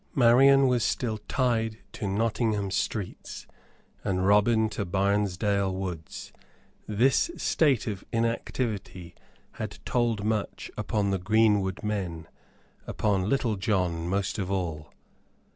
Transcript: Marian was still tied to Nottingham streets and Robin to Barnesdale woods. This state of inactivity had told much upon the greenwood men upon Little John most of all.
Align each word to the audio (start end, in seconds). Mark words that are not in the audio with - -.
Marian 0.15 0.65
was 0.67 0.83
still 0.83 1.19
tied 1.27 1.77
to 1.91 2.07
Nottingham 2.07 2.71
streets 2.71 3.45
and 4.03 4.25
Robin 4.25 4.67
to 4.69 4.83
Barnesdale 4.83 5.71
woods. 5.71 6.33
This 6.87 7.29
state 7.37 7.85
of 7.85 8.03
inactivity 8.11 9.13
had 9.51 9.77
told 9.85 10.23
much 10.23 10.71
upon 10.75 11.11
the 11.11 11.19
greenwood 11.19 11.83
men 11.83 12.27
upon 12.87 13.29
Little 13.29 13.57
John 13.57 14.07
most 14.09 14.39
of 14.39 14.49
all. 14.49 14.91